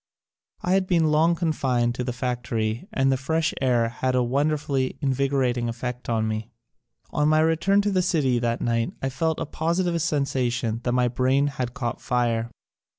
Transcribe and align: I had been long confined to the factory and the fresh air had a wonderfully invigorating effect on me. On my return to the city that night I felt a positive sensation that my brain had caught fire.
I 0.63 0.71
had 0.71 0.87
been 0.87 1.11
long 1.11 1.35
confined 1.35 1.93
to 1.93 2.03
the 2.03 2.11
factory 2.11 2.87
and 2.91 3.11
the 3.11 3.17
fresh 3.17 3.53
air 3.61 3.89
had 3.89 4.15
a 4.15 4.23
wonderfully 4.23 4.97
invigorating 4.99 5.69
effect 5.69 6.09
on 6.09 6.27
me. 6.27 6.49
On 7.11 7.29
my 7.29 7.39
return 7.39 7.81
to 7.83 7.91
the 7.91 8.01
city 8.01 8.39
that 8.39 8.61
night 8.61 8.93
I 9.03 9.09
felt 9.09 9.39
a 9.39 9.45
positive 9.45 10.01
sensation 10.01 10.81
that 10.85 10.93
my 10.93 11.07
brain 11.07 11.45
had 11.45 11.75
caught 11.75 12.01
fire. 12.01 12.49